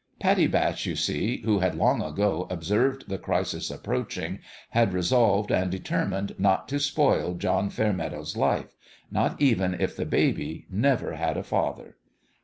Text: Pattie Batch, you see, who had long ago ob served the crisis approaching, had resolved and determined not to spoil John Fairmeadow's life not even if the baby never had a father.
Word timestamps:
Pattie 0.19 0.47
Batch, 0.47 0.87
you 0.87 0.95
see, 0.95 1.41
who 1.41 1.59
had 1.59 1.75
long 1.75 2.01
ago 2.01 2.47
ob 2.49 2.63
served 2.63 3.07
the 3.07 3.19
crisis 3.19 3.69
approaching, 3.69 4.39
had 4.71 4.93
resolved 4.93 5.51
and 5.51 5.69
determined 5.69 6.33
not 6.39 6.67
to 6.69 6.79
spoil 6.79 7.35
John 7.35 7.69
Fairmeadow's 7.69 8.35
life 8.35 8.73
not 9.11 9.39
even 9.39 9.75
if 9.79 9.95
the 9.95 10.07
baby 10.07 10.65
never 10.71 11.13
had 11.13 11.37
a 11.37 11.43
father. 11.43 11.97